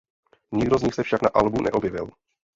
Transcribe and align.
Nikdo 0.51 0.77
z 0.77 0.83
nich 0.83 0.93
se 0.93 1.03
však 1.03 1.21
na 1.21 1.29
albu 1.29 1.61
neobjevil. 1.61 2.09